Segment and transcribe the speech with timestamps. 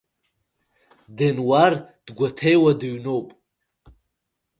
[1.17, 1.73] Денуар
[2.05, 3.27] дгәаҭеиуа дыҩноуп.